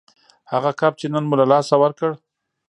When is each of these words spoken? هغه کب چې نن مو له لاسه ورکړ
هغه 0.51 0.71
کب 0.79 0.93
چې 0.99 1.05
نن 1.13 1.23
مو 1.29 1.35
له 1.41 1.45
لاسه 1.51 1.75
ورکړ 1.81 2.11